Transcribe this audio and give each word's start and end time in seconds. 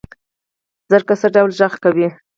زرکه 0.91 1.13
څه 1.21 1.27
ډول 1.35 1.51
غږ 1.59 1.73
کوي؟ 1.83 2.07